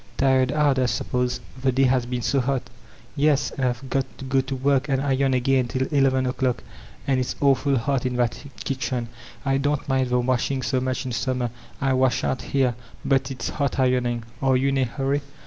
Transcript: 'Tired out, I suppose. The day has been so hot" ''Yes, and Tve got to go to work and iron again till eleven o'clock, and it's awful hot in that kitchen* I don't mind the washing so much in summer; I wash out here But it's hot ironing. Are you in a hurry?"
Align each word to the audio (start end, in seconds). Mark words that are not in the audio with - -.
'Tired 0.17 0.51
out, 0.51 0.79
I 0.79 0.87
suppose. 0.87 1.39
The 1.61 1.71
day 1.71 1.83
has 1.83 2.07
been 2.07 2.23
so 2.23 2.39
hot" 2.39 2.71
''Yes, 3.15 3.51
and 3.51 3.75
Tve 3.75 3.87
got 3.91 4.17
to 4.17 4.25
go 4.25 4.41
to 4.41 4.55
work 4.55 4.89
and 4.89 4.99
iron 4.99 5.35
again 5.35 5.67
till 5.67 5.85
eleven 5.93 6.25
o'clock, 6.25 6.63
and 7.05 7.19
it's 7.19 7.35
awful 7.39 7.77
hot 7.77 8.03
in 8.07 8.15
that 8.15 8.43
kitchen* 8.63 9.09
I 9.45 9.59
don't 9.59 9.87
mind 9.87 10.09
the 10.09 10.19
washing 10.19 10.63
so 10.63 10.81
much 10.81 11.05
in 11.05 11.11
summer; 11.11 11.51
I 11.79 11.93
wash 11.93 12.23
out 12.23 12.41
here 12.41 12.73
But 13.05 13.29
it's 13.29 13.49
hot 13.49 13.77
ironing. 13.77 14.23
Are 14.41 14.57
you 14.57 14.69
in 14.69 14.79
a 14.79 14.85
hurry?" 14.85 15.21